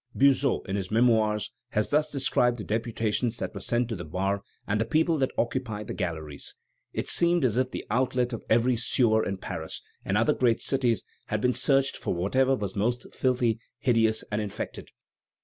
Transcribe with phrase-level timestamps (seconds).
[0.15, 4.41] Buzot, in his Memoirs, has thus described the deputations that were sent to the bar,
[4.65, 6.55] and the public that occupied the galleries:
[6.91, 11.03] "It seemed as if the outlet of every sewer in Paris and other great cities
[11.27, 14.89] had been searched for whatever was most filthy, hideous, and infected.